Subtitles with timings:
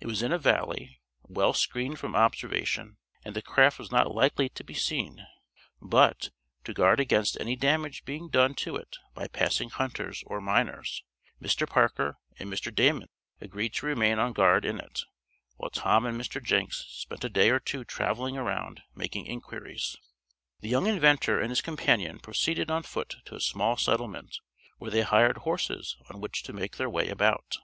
[0.00, 4.50] It was in a valley, well screened from observation, and the craft was not likely
[4.50, 5.26] to be seen,
[5.80, 6.28] but,
[6.64, 11.04] to guard against any damage being done to it by passing hunters or miners,
[11.40, 11.66] Mr.
[11.66, 12.70] Parker and Mr.
[12.70, 13.08] Damon
[13.40, 15.04] agreed to remain on guard in it,
[15.56, 16.42] while Tom and Mr.
[16.44, 19.96] Jenks spent a day or two traveling around, making inquiries.
[20.60, 24.36] The young inventor and his companion proceeded on foot to a small settlement,
[24.76, 27.56] where they hired horses on which to make their way about.